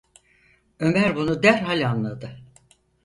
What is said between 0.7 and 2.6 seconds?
Ömer bunu derhal anladı.